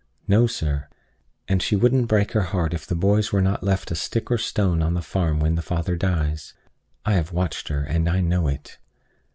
No, 0.27 0.47
sir; 0.47 0.87
and 1.47 1.61
she 1.61 1.75
wouldn't 1.75 2.07
break 2.07 2.31
her 2.31 2.41
heart 2.41 2.73
if 2.73 2.87
the 2.87 2.95
boys 2.95 3.31
were 3.31 3.39
not 3.39 3.61
left 3.63 3.91
a 3.91 3.95
stick 3.95 4.31
or 4.31 4.33
a 4.33 4.39
stone 4.39 4.81
on 4.81 4.95
the 4.95 5.01
farm 5.03 5.39
when 5.39 5.53
the 5.53 5.61
father 5.61 5.95
dies. 5.95 6.55
I 7.05 7.13
have 7.13 7.31
watched 7.31 7.67
her, 7.67 7.83
and 7.83 8.09
I 8.09 8.19
know 8.19 8.47
it. 8.47 8.79